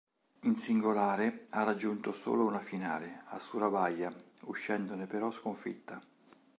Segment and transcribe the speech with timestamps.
[0.45, 4.11] In singolare ha raggiunto solo una finale, a Surabaya,
[4.45, 6.01] uscendone però sconfitta.